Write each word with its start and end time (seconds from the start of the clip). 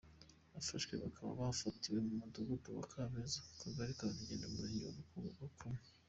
Abafashwe 0.53 0.93
bakaba 1.03 1.29
barafatiwe 1.39 1.97
mu 2.07 2.13
mudugudu 2.19 2.67
wa 2.77 2.85
Kabeza 2.93 3.37
akagari 3.53 3.91
ka 3.99 4.05
Rurenge 4.13 4.45
Umurenge 4.47 4.85
wa 5.13 5.31
Rukomo. 5.43 5.81